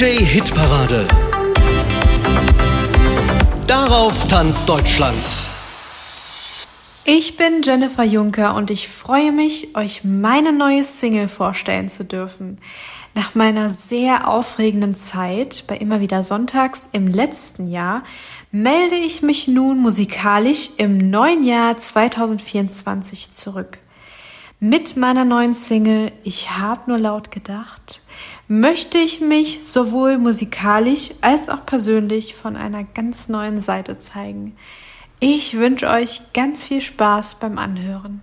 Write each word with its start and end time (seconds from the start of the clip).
DJ 0.00 0.24
Hitparade. 0.24 1.06
Darauf 3.66 4.26
tanzt 4.28 4.66
Deutschland. 4.66 5.22
Ich 7.04 7.36
bin 7.36 7.60
Jennifer 7.62 8.04
Juncker 8.04 8.54
und 8.54 8.70
ich 8.70 8.88
freue 8.88 9.30
mich, 9.30 9.76
euch 9.76 10.02
meine 10.02 10.54
neue 10.54 10.84
Single 10.84 11.28
vorstellen 11.28 11.90
zu 11.90 12.06
dürfen. 12.06 12.60
Nach 13.14 13.34
meiner 13.34 13.68
sehr 13.68 14.26
aufregenden 14.26 14.94
Zeit 14.94 15.64
bei 15.66 15.76
immer 15.76 16.00
wieder 16.00 16.22
Sonntags 16.22 16.88
im 16.92 17.06
letzten 17.06 17.66
Jahr 17.66 18.02
melde 18.52 18.96
ich 18.96 19.20
mich 19.20 19.48
nun 19.48 19.80
musikalisch 19.80 20.70
im 20.78 21.10
neuen 21.10 21.44
Jahr 21.44 21.76
2024 21.76 23.32
zurück. 23.32 23.76
Mit 24.60 24.96
meiner 24.96 25.26
neuen 25.26 25.52
Single 25.52 26.12
Ich 26.22 26.52
hab 26.52 26.88
nur 26.88 26.98
laut 26.98 27.30
gedacht 27.30 28.00
möchte 28.50 28.98
ich 28.98 29.20
mich 29.20 29.60
sowohl 29.62 30.18
musikalisch 30.18 31.10
als 31.20 31.48
auch 31.48 31.64
persönlich 31.64 32.34
von 32.34 32.56
einer 32.56 32.82
ganz 32.82 33.28
neuen 33.28 33.60
Seite 33.60 34.00
zeigen. 34.00 34.56
Ich 35.20 35.56
wünsche 35.56 35.88
euch 35.88 36.32
ganz 36.34 36.64
viel 36.64 36.80
Spaß 36.80 37.36
beim 37.36 37.58
Anhören. 37.58 38.22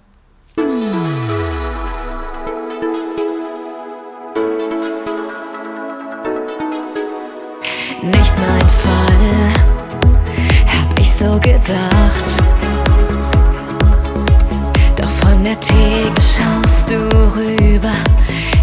Nicht 8.02 8.34
mein 8.38 8.68
Fall, 8.68 9.54
hab 10.68 11.00
ich 11.00 11.10
so 11.10 11.40
gedacht. 11.40 12.44
Doch 14.98 15.10
von 15.10 15.42
der 15.46 15.58
Theke 15.58 16.22
schaust 16.22 16.90
du 16.90 16.98
rüber 17.34 17.94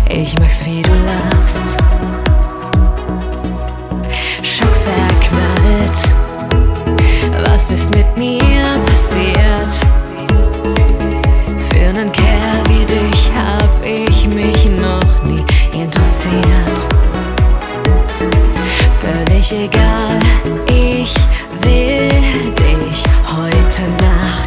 ich 0.09 0.39
mag's, 0.39 0.65
wie 0.67 0.83
du 0.83 0.93
lachst. 1.05 1.79
Schock 4.43 4.77
verknallt. 4.77 5.99
Was 7.47 7.71
ist 7.71 7.95
mit 7.95 8.19
mir 8.19 8.79
passiert? 8.87 9.71
Für 11.69 11.93
nen 11.93 12.11
Kerl 12.13 12.63
wie 12.69 12.85
dich 12.85 13.31
hab 13.35 13.85
ich 13.85 14.27
mich 14.29 14.67
noch 14.81 15.23
nie 15.25 15.45
interessiert. 15.73 16.79
Völlig 19.01 19.53
egal, 19.53 20.19
ich 20.69 21.15
will 21.63 22.53
dich 22.55 23.05
heute 23.31 23.83
Nacht. 24.03 24.44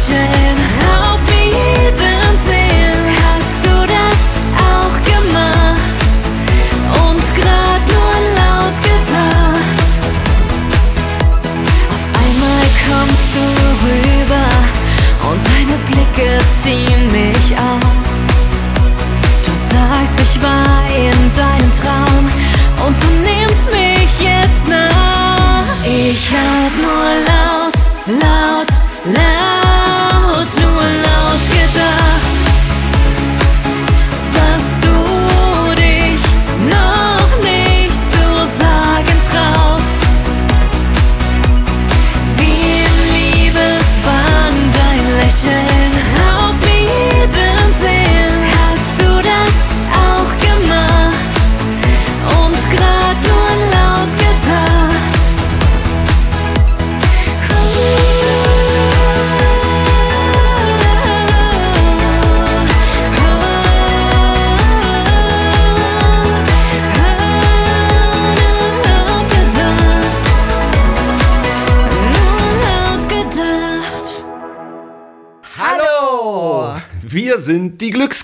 Sind 0.00 0.39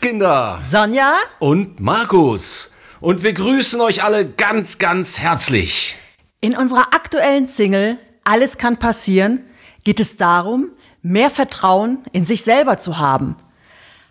Glückskinder. 0.07 0.61
Sonja 0.61 1.15
und 1.41 1.81
Markus. 1.81 2.73
Und 3.01 3.25
wir 3.25 3.33
grüßen 3.33 3.81
euch 3.81 4.05
alle 4.05 4.29
ganz, 4.29 4.79
ganz 4.79 5.19
herzlich. 5.19 5.97
In 6.41 6.57
unserer 6.57 6.95
aktuellen 6.95 7.49
Single 7.49 7.99
Alles 8.23 8.57
kann 8.57 8.77
passieren 8.77 9.41
geht 9.83 10.01
es 10.01 10.17
darum, 10.17 10.71
mehr 11.03 11.31
Vertrauen 11.31 11.99
in 12.13 12.25
sich 12.25 12.43
selber 12.43 12.79
zu 12.79 12.99
haben. 12.99 13.37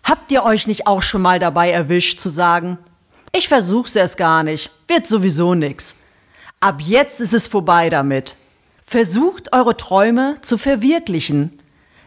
Habt 0.04 0.30
ihr 0.32 0.42
euch 0.42 0.66
nicht 0.66 0.86
auch 0.86 1.02
schon 1.02 1.22
mal 1.22 1.38
dabei 1.38 1.70
erwischt 1.70 2.20
zu 2.20 2.28
sagen, 2.28 2.78
ich 3.34 3.48
versuch's 3.48 3.96
erst 3.96 4.16
gar 4.16 4.42
nicht, 4.42 4.70
wird 4.88 5.06
sowieso 5.06 5.54
nix. 5.54 5.96
Ab 6.60 6.80
jetzt 6.80 7.20
ist 7.20 7.34
es 7.34 7.46
vorbei 7.46 7.90
damit. 7.90 8.36
Versucht 8.86 9.54
eure 9.54 9.76
Träume 9.76 10.36
zu 10.42 10.56
verwirklichen, 10.58 11.58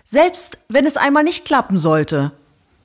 selbst 0.04 0.60
wenn 0.68 0.86
es 0.86 0.98
einmal 0.98 1.24
nicht 1.24 1.46
klappen 1.46 1.78
sollte. 1.78 2.32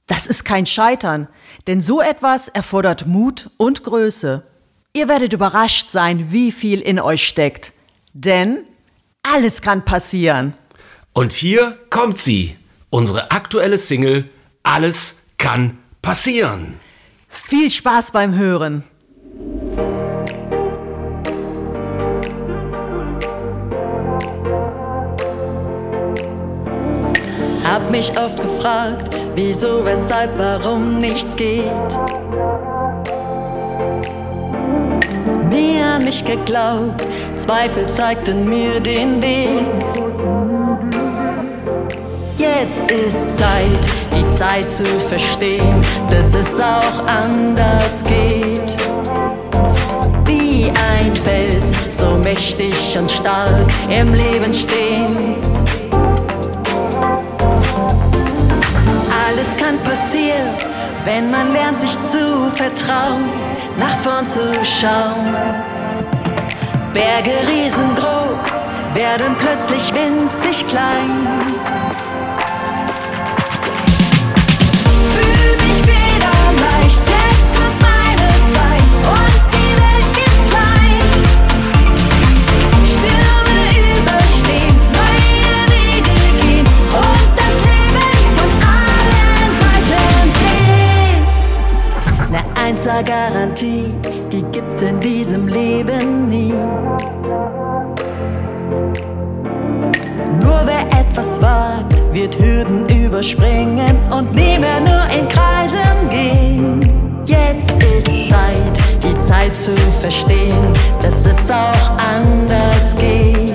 Das 0.07 0.27
ist 0.27 0.45
kein 0.45 0.67
Scheitern, 0.67 1.29
denn 1.67 1.81
so 1.81 2.01
etwas 2.01 2.49
erfordert 2.49 3.07
Mut 3.07 3.51
und 3.57 3.85
Größe. 3.85 4.43
Ihr 4.93 5.09
werdet 5.09 5.33
überrascht 5.33 5.89
sein, 5.89 6.31
wie 6.31 6.53
viel 6.53 6.81
in 6.81 7.01
euch 7.01 7.27
steckt. 7.27 7.73
Denn 8.13 8.65
alles 9.23 9.63
kann 9.63 9.85
passieren. 9.85 10.55
Und 11.13 11.33
hier 11.33 11.79
kommt 11.91 12.19
sie, 12.19 12.57
unsere 12.91 13.31
aktuelle 13.31 13.79
Single 13.79 14.29
Alles 14.63 15.23
kann 15.39 15.79
passieren. 16.03 16.81
Viel 17.29 17.71
Spaß 17.71 18.13
beim 18.13 18.35
Hören. 18.37 18.85
mich 27.95 28.19
oft 28.19 28.41
gefragt, 28.41 29.14
wieso, 29.35 29.85
weshalb, 29.85 30.39
warum 30.39 30.99
nichts 30.99 31.37
geht. 31.37 31.65
Nie 35.51 35.81
an 35.81 36.05
mich 36.05 36.25
geglaubt, 36.25 37.05
Zweifel 37.37 37.87
zeigten 37.89 38.49
mir 38.49 38.81
den 38.81 39.23
Weg. 39.23 39.95
Jetzt 42.37 42.91
ist 42.91 43.33
Zeit, 43.37 43.85
die 44.15 44.29
Zeit 44.37 44.71
zu 44.71 44.85
verstehen, 44.85 45.81
dass 46.11 46.35
es 46.35 46.61
auch 46.61 47.07
anders 47.07 48.05
geht. 48.05 48.77
Wie 50.25 50.73
ein 50.99 51.15
Fels, 51.15 51.73
so 51.91 52.17
mächtig 52.19 52.97
und 52.99 53.11
stark 53.11 53.67
im 53.89 54.13
Leben 54.15 54.53
stehen. 54.53 55.54
Alles 59.45 59.57
kann 59.59 59.79
passieren, 59.81 60.55
wenn 61.05 61.31
man 61.31 61.53
lernt, 61.53 61.79
sich 61.79 61.93
zu 62.11 62.51
vertrauen, 62.55 63.25
nach 63.79 63.97
vorn 63.99 64.27
zu 64.27 64.41
schauen. 64.65 65.35
Berge 66.95 67.33
riesengroß 67.47 68.51
werden 68.95 69.37
plötzlich 69.39 69.93
winzig 69.93 70.67
klein. 70.67 71.27
Einser-Garantie, 92.85 93.95
die 94.31 94.43
gibt's 94.53 94.83
in 94.83 95.01
diesem 95.01 95.49
Leben 95.49 96.29
nie. 96.29 96.53
Nur 100.39 100.61
wer 100.67 100.83
etwas 101.01 101.41
wagt, 101.41 101.97
wird 102.13 102.39
Hürden 102.39 102.87
überspringen 102.95 103.97
und 104.11 104.35
nie 104.35 104.59
mehr 104.59 104.81
nur 104.81 105.03
in 105.19 105.27
Kreisen 105.31 106.11
gehen. 106.11 106.81
Jetzt 107.25 107.73
ist 107.83 108.29
Zeit, 108.29 109.03
die 109.03 109.19
Zeit 109.19 109.57
zu 109.57 109.75
verstehen, 110.03 110.71
dass 111.01 111.25
es 111.25 111.51
auch 111.51 111.91
anders 111.97 112.95
geht. 112.97 113.55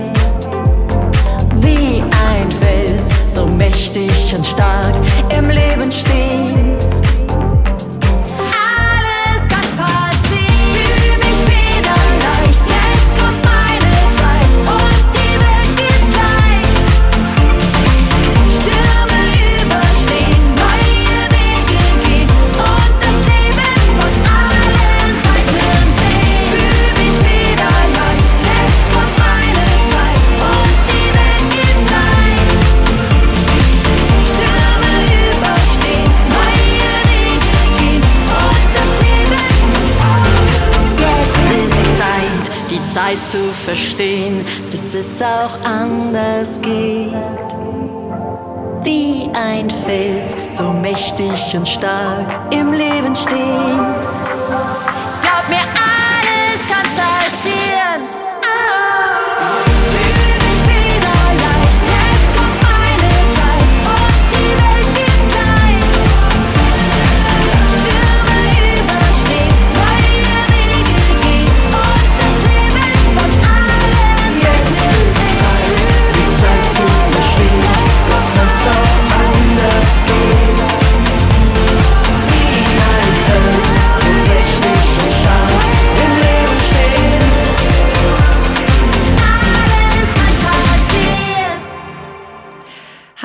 Wie 1.62 2.02
ein 2.02 2.50
Fels, 2.50 3.12
so 3.28 3.46
mächtig 3.46 4.34
und 4.36 4.44
stark 4.44 4.96
im 5.38 5.52
Leben 5.52 5.92
stehen. 5.92 6.49
Zeit 43.09 43.25
zu 43.25 43.53
verstehen, 43.53 44.45
dass 44.69 44.94
es 44.94 45.21
auch 45.21 45.59
anders 45.63 46.61
geht. 46.61 47.13
Wie 48.83 49.29
ein 49.33 49.69
Fels, 49.69 50.35
so 50.56 50.71
mächtig 50.71 51.56
und 51.56 51.67
stark 51.67 52.53
im 52.53 52.71
Leben 52.71 53.15
stehen. 53.15 53.85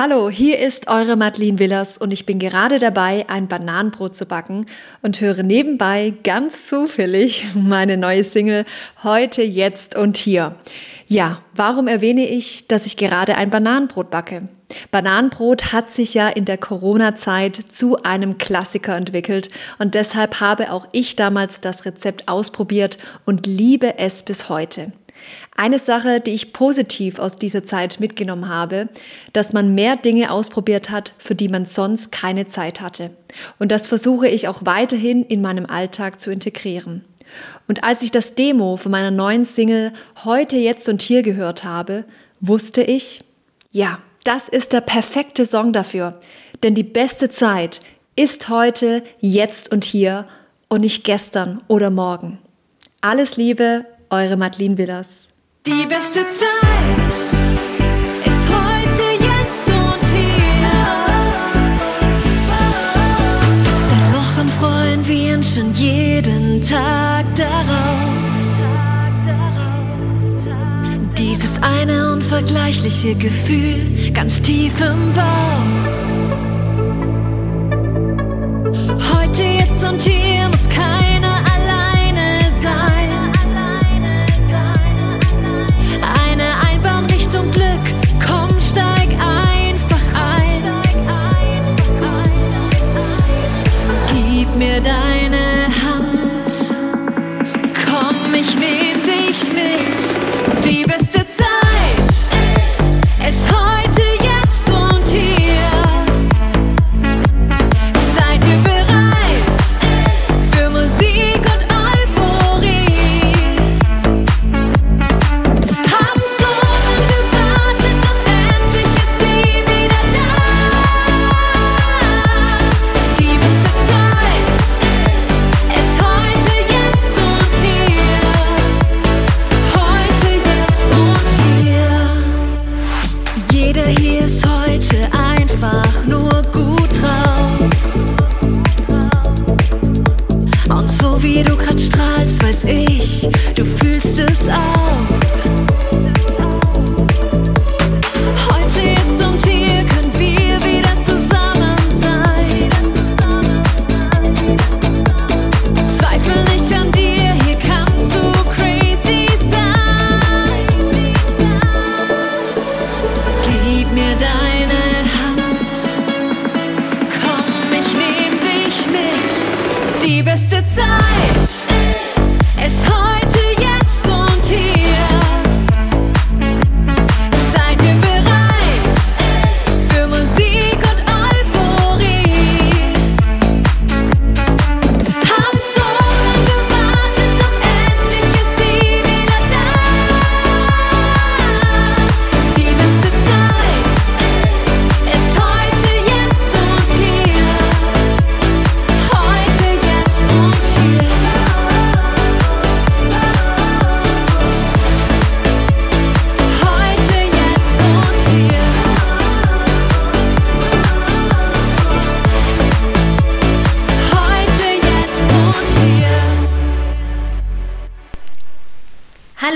Hallo, 0.07 0.29
hier 0.29 0.59
ist 0.59 0.87
eure 0.87 1.15
Madeline 1.15 1.57
Willers 1.57 1.97
und 1.97 2.11
ich 2.11 2.27
bin 2.27 2.37
gerade 2.37 2.77
dabei, 2.77 3.25
ein 3.27 3.47
Bananenbrot 3.47 4.15
zu 4.15 4.27
backen 4.27 4.67
und 5.01 5.19
höre 5.19 5.41
nebenbei 5.41 6.13
ganz 6.23 6.67
zufällig 6.67 7.47
meine 7.55 7.97
neue 7.97 8.23
Single 8.23 8.65
Heute, 9.01 9.41
Jetzt 9.41 9.95
und 9.95 10.15
Hier. 10.15 10.53
Ja, 11.07 11.41
warum 11.55 11.87
erwähne 11.87 12.27
ich, 12.27 12.67
dass 12.67 12.85
ich 12.85 12.97
gerade 12.97 13.35
ein 13.35 13.49
Bananenbrot 13.49 14.11
backe? 14.11 14.47
Bananenbrot 14.91 15.73
hat 15.73 15.89
sich 15.89 16.13
ja 16.13 16.27
in 16.27 16.45
der 16.45 16.59
Corona-Zeit 16.59 17.55
zu 17.69 18.03
einem 18.03 18.37
Klassiker 18.37 18.95
entwickelt 18.95 19.49
und 19.79 19.95
deshalb 19.95 20.39
habe 20.39 20.71
auch 20.71 20.87
ich 20.91 21.15
damals 21.15 21.61
das 21.61 21.85
Rezept 21.85 22.27
ausprobiert 22.27 22.99
und 23.25 23.47
liebe 23.47 23.97
es 23.97 24.21
bis 24.21 24.49
heute. 24.49 24.91
Eine 25.55 25.79
Sache, 25.79 26.19
die 26.19 26.31
ich 26.31 26.53
positiv 26.53 27.19
aus 27.19 27.37
dieser 27.37 27.63
Zeit 27.63 27.99
mitgenommen 27.99 28.49
habe, 28.49 28.89
dass 29.33 29.53
man 29.53 29.73
mehr 29.73 29.95
Dinge 29.95 30.31
ausprobiert 30.31 30.89
hat, 30.89 31.13
für 31.17 31.35
die 31.35 31.47
man 31.47 31.65
sonst 31.65 32.11
keine 32.11 32.47
Zeit 32.47 32.81
hatte. 32.81 33.11
Und 33.59 33.71
das 33.71 33.87
versuche 33.87 34.27
ich 34.27 34.47
auch 34.47 34.65
weiterhin 34.65 35.23
in 35.23 35.41
meinem 35.41 35.65
Alltag 35.65 36.21
zu 36.21 36.31
integrieren. 36.31 37.05
Und 37.67 37.83
als 37.83 38.01
ich 38.01 38.11
das 38.11 38.35
Demo 38.35 38.77
von 38.77 38.91
meiner 38.91 39.11
neuen 39.11 39.43
Single 39.43 39.93
Heute, 40.23 40.57
Jetzt 40.57 40.87
und 40.89 41.01
Hier 41.01 41.23
gehört 41.23 41.63
habe, 41.63 42.05
wusste 42.39 42.81
ich, 42.81 43.23
ja, 43.71 43.99
das 44.23 44.49
ist 44.49 44.73
der 44.73 44.81
perfekte 44.81 45.45
Song 45.45 45.73
dafür. 45.73 46.19
Denn 46.63 46.75
die 46.75 46.83
beste 46.83 47.29
Zeit 47.29 47.81
ist 48.15 48.49
heute, 48.49 49.03
jetzt 49.19 49.71
und 49.71 49.83
hier 49.83 50.27
und 50.69 50.81
nicht 50.81 51.03
gestern 51.03 51.61
oder 51.67 51.89
morgen. 51.89 52.39
Alles 53.01 53.37
Liebe, 53.37 53.85
eure 54.15 54.37
Madeline 54.37 54.77
Willers. 54.77 55.27
Die 55.65 55.85
beste 55.87 56.25
Zeit 56.25 57.11
ist 58.25 58.47
heute, 58.49 59.03
jetzt 59.19 59.67
und 59.67 60.03
hier. 60.13 60.71
Seit 63.89 64.07
Wochen 64.13 64.47
freuen 64.59 65.07
wir 65.07 65.35
uns 65.35 65.55
schon 65.55 65.73
jeden 65.73 66.63
Tag 66.63 67.25
darauf. 67.35 68.15
Dieses 71.17 71.61
eine 71.61 72.11
unvergleichliche 72.13 73.15
Gefühl 73.15 74.11
ganz 74.13 74.41
tief 74.41 74.73
im 74.81 75.13
Bauch. 75.13 75.95
Heute, 79.13 79.43
jetzt 79.43 79.83
und 79.83 80.01
hier 80.01 80.47
muss 80.49 80.69
keiner 80.69 81.34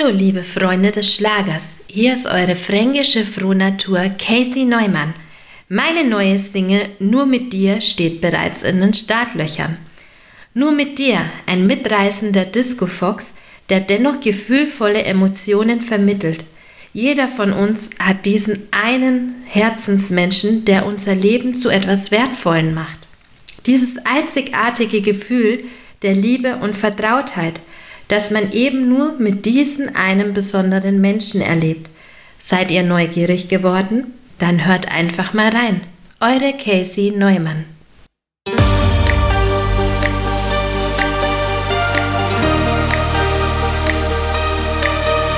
Hallo 0.09 0.17
liebe 0.17 0.41
Freunde 0.41 0.89
des 0.89 1.13
Schlagers, 1.13 1.77
hier 1.85 2.15
ist 2.15 2.25
eure 2.25 2.55
fränkische 2.55 3.23
Frohnatur 3.23 4.09
Casey 4.17 4.65
Neumann. 4.65 5.13
Meine 5.67 6.03
neue 6.03 6.39
Single 6.39 6.89
Nur 6.97 7.27
mit 7.27 7.53
dir 7.53 7.79
steht 7.79 8.19
bereits 8.19 8.63
in 8.63 8.79
den 8.79 8.95
Startlöchern. 8.95 9.77
Nur 10.55 10.71
mit 10.71 10.97
dir, 10.97 11.25
ein 11.45 11.67
mitreißender 11.67 12.45
Disco-Fox, 12.45 13.33
der 13.69 13.81
dennoch 13.81 14.19
gefühlvolle 14.19 15.03
Emotionen 15.03 15.83
vermittelt. 15.83 16.43
Jeder 16.91 17.27
von 17.27 17.53
uns 17.53 17.91
hat 17.99 18.25
diesen 18.25 18.67
einen 18.71 19.35
Herzensmenschen, 19.45 20.65
der 20.65 20.87
unser 20.87 21.13
Leben 21.13 21.53
zu 21.53 21.69
etwas 21.69 22.09
Wertvollen 22.09 22.73
macht. 22.73 23.01
Dieses 23.67 24.03
einzigartige 24.05 25.01
Gefühl 25.01 25.65
der 26.01 26.15
Liebe 26.15 26.55
und 26.55 26.75
Vertrautheit, 26.75 27.59
das 28.09 28.31
man 28.31 28.51
eben 28.51 28.89
nur 28.89 29.13
mit 29.19 29.45
diesem 29.45 29.95
einen 29.95 30.33
besonderen 30.33 30.99
Menschen 30.99 31.41
erlebt. 31.41 31.89
Seid 32.39 32.71
ihr 32.71 32.83
neugierig 32.83 33.47
geworden? 33.47 34.13
Dann 34.39 34.65
hört 34.65 34.91
einfach 34.91 35.33
mal 35.33 35.49
rein. 35.49 35.81
Eure 36.19 36.53
Casey 36.53 37.13
Neumann. 37.15 37.65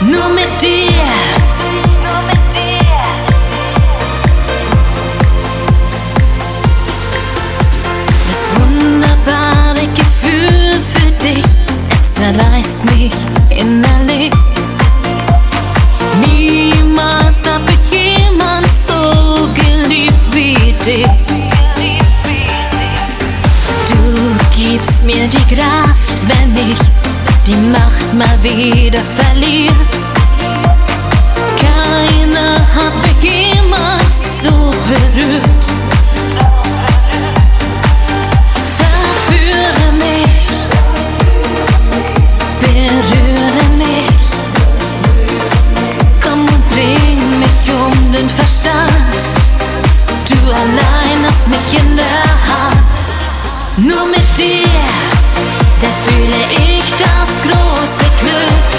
Nur 0.02 0.30
mit 0.30 0.48
dir. 0.62 0.92
Das 8.28 8.56
wunderbare 8.56 9.88
Gefühl 9.94 10.80
für 10.82 11.12
dich, 11.28 11.61
zerreißt 12.32 12.86
mich 12.96 13.14
innerlich. 13.50 14.32
Niemals 16.22 17.38
hab 17.46 17.62
ich 17.70 18.00
jemand 18.00 18.68
so 18.88 19.50
geliebt 19.54 20.14
wie 20.32 20.74
dich. 20.86 21.08
Du 23.90 24.02
gibst 24.56 25.04
mir 25.04 25.28
die 25.28 25.56
Kraft, 25.56 26.28
wenn 26.28 26.72
ich 26.72 26.80
die 27.46 27.56
Macht 27.56 28.14
mal 28.14 28.38
wieder 28.42 29.02
verliere. 29.18 29.76
Keiner 31.58 32.60
hat 32.60 32.94
mich 33.04 33.32
jemals 33.32 34.04
so 34.44 34.72
berührt. 34.88 35.91
Verstand. 48.62 48.92
Du 50.30 50.52
allein 50.52 51.26
hast 51.26 51.48
mich 51.48 51.80
in 51.82 51.96
der 51.96 52.24
Hand. 52.48 52.78
Nur 53.78 54.06
mit 54.06 54.38
dir, 54.38 54.68
da 55.80 55.88
fühle 56.06 56.42
ich 56.64 56.86
das 56.92 57.30
große 57.42 58.06
Glück. 58.22 58.70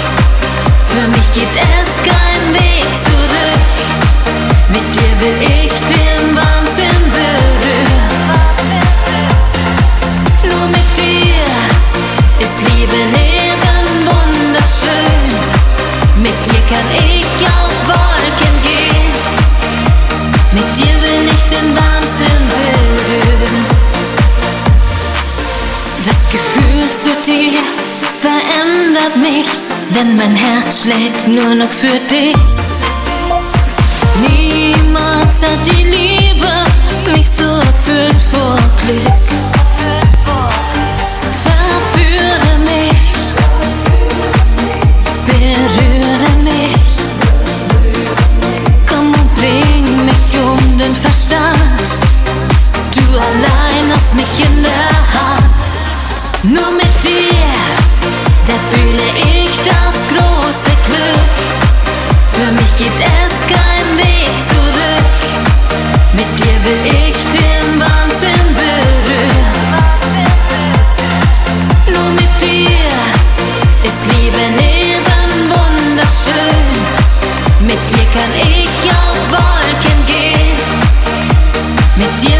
Für 0.87 1.07
mich 1.07 1.33
gibt 1.33 1.55
es 1.55 1.89
keinen 2.03 2.53
Weg 2.53 2.85
zurück. 3.03 3.63
Mit 4.69 4.95
dir 4.95 5.13
will 5.19 5.37
ich 5.65 5.73
den 5.81 6.35
Wahnsinn 6.35 7.03
berühren. 7.11 8.03
Nur 10.43 10.65
mit 10.67 10.89
dir 10.97 11.43
ist 12.39 12.57
Liebe, 12.69 12.99
Leben 13.17 14.07
wunderschön. 14.07 15.27
Mit 16.21 16.47
dir 16.47 16.61
kann 16.69 16.87
ich 17.05 17.47
auf 17.47 17.73
Wolken 17.87 18.61
gehen. 18.63 18.82
Mit 20.53 20.77
dir 20.77 20.93
will 21.01 21.25
ich 21.35 21.43
den 21.45 21.75
Wahnsinn 21.75 22.41
berühren. 22.49 23.65
Das 26.05 26.29
Gefühl 26.31 26.87
zu 27.01 27.09
dir 27.25 27.59
verändert 28.19 29.15
mich, 29.17 29.47
denn 29.95 30.15
mein 30.15 30.35
Herz 30.35 30.83
schlägt 30.83 31.27
nur 31.27 31.55
noch 31.55 31.69
für 31.69 31.99
dich. 32.07 32.35
Niemals 34.21 35.37
hat 35.41 35.65
die 35.65 35.85
Liebe 35.85 36.51
mich 37.15 37.27
so 37.27 37.43
erfüllt 37.43 38.21
vor 38.31 38.55
Glück. 38.85 39.52
Mit 81.95 82.32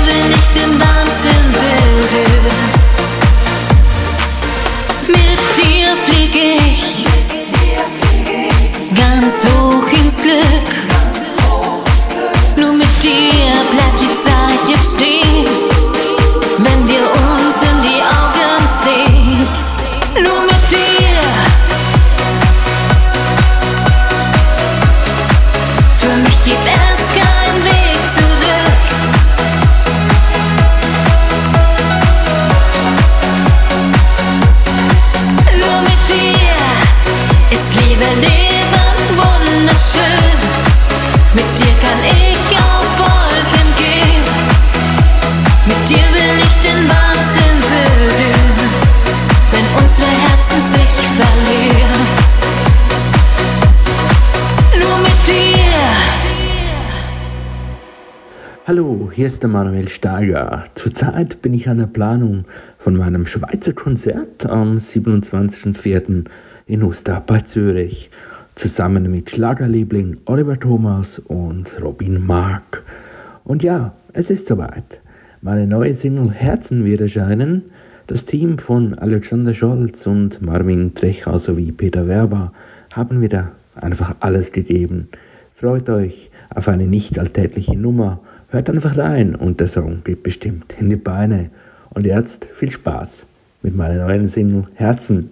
Hallo, 58.67 59.09
hier 59.11 59.25
ist 59.25 59.41
der 59.41 59.49
Manuel 59.49 59.89
Steiger. 59.89 60.65
Zurzeit 60.75 61.41
bin 61.41 61.55
ich 61.55 61.67
an 61.67 61.79
der 61.79 61.87
Planung 61.87 62.45
von 62.77 62.95
meinem 62.95 63.25
Schweizer 63.25 63.73
Konzert 63.73 64.45
am 64.45 64.75
27.04. 64.75 66.25
in 66.67 66.83
Uster 66.83 67.23
bei 67.25 67.39
Zürich, 67.39 68.11
zusammen 68.55 69.09
mit 69.09 69.31
Schlagerliebling 69.31 70.17
Oliver 70.25 70.59
Thomas 70.59 71.19
und 71.19 71.81
Robin 71.81 72.25
Mark. 72.25 72.83
Und 73.43 73.63
ja, 73.63 73.93
es 74.13 74.29
ist 74.29 74.47
soweit. 74.47 75.01
Meine 75.41 75.67
neue 75.67 75.93
Single 75.93 76.31
Herzen 76.31 76.85
wird 76.85 77.01
erscheinen. 77.01 77.63
Das 78.07 78.25
Team 78.25 78.59
von 78.59 78.93
Alexander 78.99 79.53
Scholz 79.53 80.05
und 80.07 80.41
Marvin 80.41 80.93
Trecher 80.93 81.37
sowie 81.39 81.71
Peter 81.71 82.07
Werber 82.07 82.53
haben 82.91 83.21
wieder 83.21 83.51
einfach 83.75 84.15
alles 84.19 84.51
gegeben. 84.51 85.07
Freut 85.55 85.89
euch 85.89 86.29
auf 86.53 86.67
eine 86.67 86.85
nicht 86.85 87.17
alltägliche 87.17 87.77
Nummer. 87.77 88.19
Hört 88.49 88.69
einfach 88.69 88.97
rein 88.97 89.35
und 89.35 89.59
der 89.59 89.67
Song 89.67 90.01
geht 90.03 90.23
bestimmt 90.23 90.75
in 90.79 90.89
die 90.89 90.95
Beine. 90.95 91.49
Und 91.89 92.05
jetzt 92.05 92.47
viel 92.55 92.71
Spaß 92.71 93.25
mit 93.63 93.75
meiner 93.75 94.05
neuen 94.05 94.27
Single 94.27 94.67
Herzen. 94.75 95.29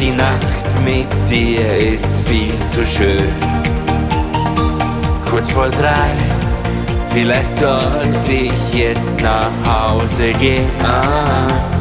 Die 0.00 0.12
Nacht 0.12 0.64
dir 1.28 1.76
ist 1.76 2.10
viel 2.26 2.54
zu 2.70 2.84
schön. 2.86 3.32
Kurz 5.28 5.52
vor 5.52 5.68
drei, 5.68 6.10
vielleicht 7.08 7.54
sollte 7.56 8.32
ich 8.32 8.74
jetzt 8.74 9.20
nach 9.20 9.50
Hause 9.64 10.32
gehen. 10.34 10.68
Ah. 10.82 11.79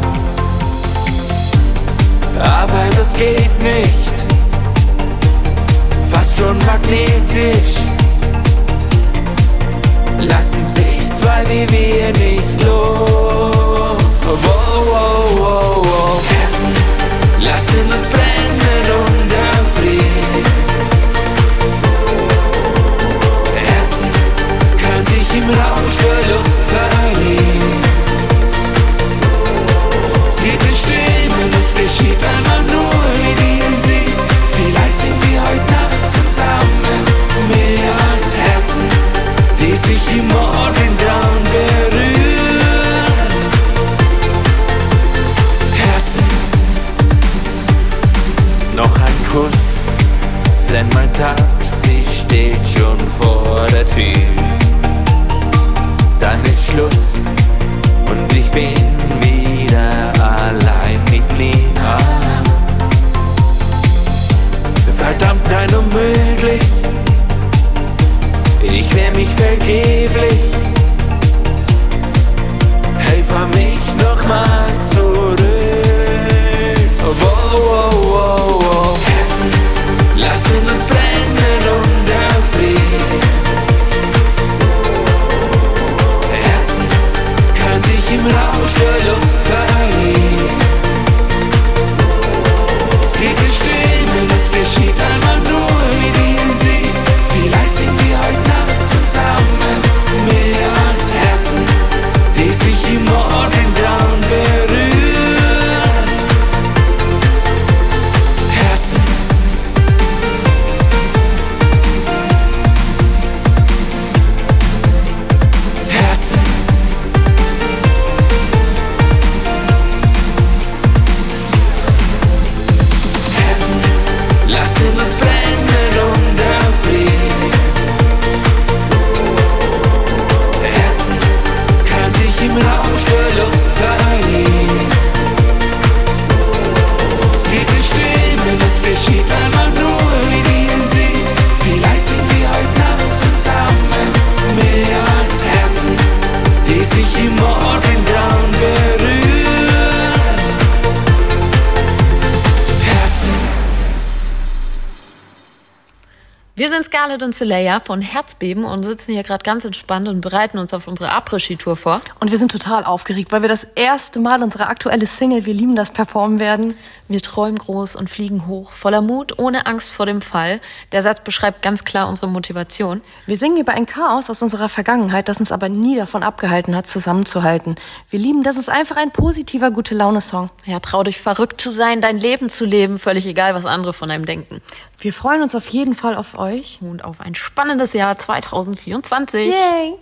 Scarlett 157.09 157.23
und 157.23 157.33
Soleil 157.33 157.79
von 157.79 158.01
Herzbeben 158.01 158.65
und 158.65 158.83
sitzen 158.83 159.13
hier 159.13 159.23
gerade 159.23 159.41
ganz 159.41 159.65
entspannt 159.65 160.07
und 160.07 160.21
bereiten 160.21 160.59
uns 160.59 160.75
auf 160.75 160.87
unsere 160.87 161.09
Après-Ski-Tour 161.09 161.75
vor. 161.75 162.01
Und 162.19 162.29
wir 162.29 162.37
sind 162.37 162.51
total 162.51 162.85
aufgeregt, 162.85 163.31
weil 163.31 163.41
wir 163.41 163.49
das 163.49 163.63
erste 163.63 164.19
Mal 164.19 164.43
unsere 164.43 164.67
aktuelle 164.67 165.07
Single 165.07 165.47
Wir 165.47 165.55
lieben 165.55 165.73
das 165.73 165.89
performen 165.89 166.39
werden. 166.39 166.75
Wir 167.09 167.21
träumen 167.21 167.57
groß 167.57 167.95
und 167.95 168.07
fliegen 168.07 168.45
hoch, 168.45 168.71
voller 168.71 169.01
Mut, 169.01 169.39
ohne 169.39 169.65
Angst 169.65 169.91
vor 169.91 170.05
dem 170.05 170.21
Fall. 170.21 170.61
Der 170.91 171.01
Satz 171.01 171.21
beschreibt 171.21 171.63
ganz 171.63 171.83
klar 171.83 172.07
unsere 172.07 172.27
Motivation. 172.27 173.01
Wir 173.25 173.35
singen 173.35 173.57
über 173.57 173.73
ein 173.73 173.87
Chaos 173.87 174.29
aus 174.29 174.43
unserer 174.43 174.69
Vergangenheit, 174.69 175.27
das 175.27 175.39
uns 175.39 175.51
aber 175.51 175.69
nie 175.69 175.97
davon 175.97 176.21
abgehalten 176.21 176.75
hat, 176.75 176.85
zusammenzuhalten. 176.85 177.77
Wir 178.11 178.19
lieben, 178.19 178.43
das 178.43 178.57
ist 178.57 178.69
einfach 178.69 178.95
ein 178.95 179.09
positiver 179.09 179.71
Gute-Laune-Song. 179.71 180.51
Ja, 180.65 180.79
trau 180.79 181.03
dich 181.03 181.17
verrückt 181.19 181.59
zu 181.59 181.71
sein, 181.71 181.99
dein 181.99 182.19
Leben 182.19 182.47
zu 182.47 182.63
leben, 182.63 182.99
völlig 182.99 183.25
egal, 183.25 183.55
was 183.55 183.65
andere 183.65 183.93
von 183.93 184.11
einem 184.11 184.25
denken. 184.25 184.61
Wir 184.99 185.11
freuen 185.11 185.41
uns 185.41 185.55
auf 185.55 185.67
jeden 185.69 185.95
Fall 185.95 186.15
auf 186.15 186.37
euch. 186.37 186.77
Und 186.81 187.03
auf 187.03 187.21
ein 187.21 187.33
spannendes 187.33 187.93
Jahr 187.93 188.17
2024. 188.17 189.47
Yay! 189.47 189.95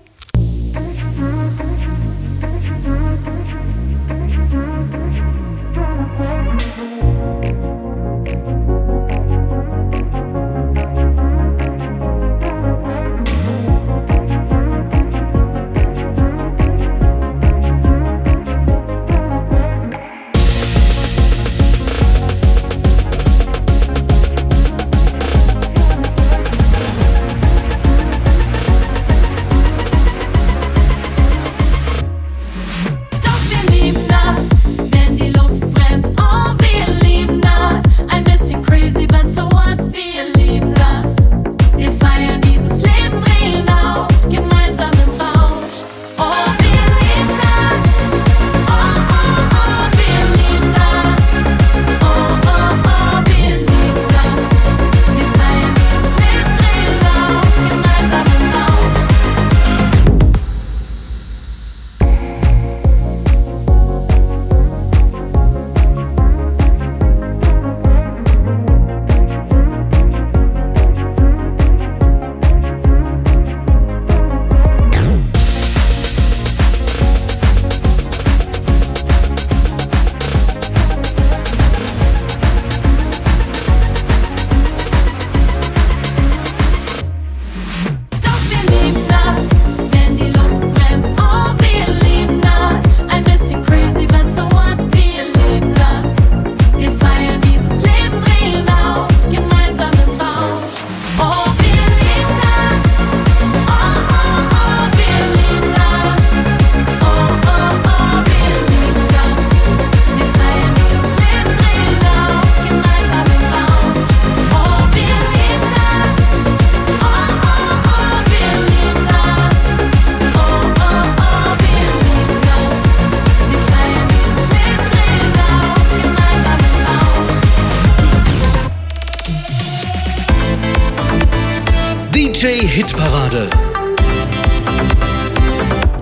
DJ 132.38 132.68
Hitparade. 132.68 133.50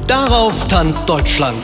Darauf 0.06 0.68
tanzt 0.68 1.08
Deutschland. 1.08 1.64